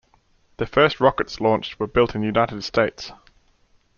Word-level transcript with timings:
The 0.57 0.65
first 0.65 0.99
rockets 0.99 1.39
launched 1.39 1.79
were 1.79 1.85
built 1.85 2.15
in 2.15 2.23
United 2.23 2.63
States. 2.63 3.11